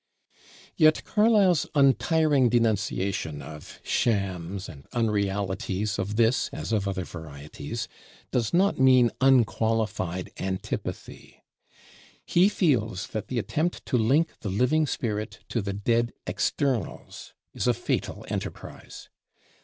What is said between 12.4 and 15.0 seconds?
feels that the attempt to link the living